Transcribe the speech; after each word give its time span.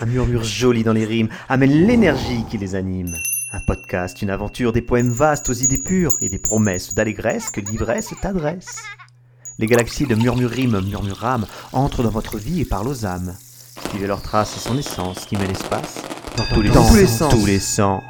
Un 0.00 0.06
murmure 0.06 0.44
joli 0.44 0.82
dans 0.82 0.92
les 0.92 1.04
rimes 1.04 1.28
amène 1.48 1.86
l'énergie 1.86 2.44
qui 2.50 2.58
les 2.58 2.74
anime. 2.74 3.14
Un 3.52 3.60
podcast, 3.66 4.20
une 4.20 4.30
aventure, 4.30 4.72
des 4.72 4.82
poèmes 4.82 5.12
vastes 5.12 5.48
aux 5.48 5.54
idées 5.54 5.78
pures 5.78 6.16
et 6.20 6.28
des 6.28 6.38
promesses 6.38 6.92
d'allégresse 6.94 7.50
que 7.50 7.60
l'ivresse 7.60 8.12
t'adresse. 8.20 8.82
Les 9.58 9.66
galaxies 9.66 10.06
de 10.06 10.16
murmurime, 10.16 10.80
murmurame 10.80 11.46
entrent 11.72 12.02
dans 12.02 12.10
votre 12.10 12.38
vie 12.38 12.60
et 12.60 12.64
parlent 12.64 12.88
aux 12.88 13.06
âmes. 13.06 13.36
Suivez 13.90 14.08
leurs 14.08 14.22
traces 14.22 14.56
et 14.56 14.60
son 14.60 14.76
essence 14.76 15.24
qui 15.26 15.36
met 15.36 15.46
l'espace 15.46 16.02
dans 16.36 16.44
tous 16.52 16.62
les, 16.62 16.70
Dans 16.70 16.84
sens. 16.84 17.32
tous 17.32 17.46
les 17.46 17.60
sens. 17.60 18.02